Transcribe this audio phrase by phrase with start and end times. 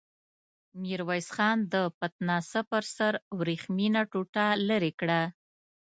[0.81, 5.21] ميرويس خان د پتناسه پر سر ورېښمينه ټوټه ليرې کړه.